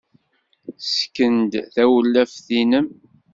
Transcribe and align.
Ssken-d 0.85 1.53
tawlaft-nnem. 1.73 2.87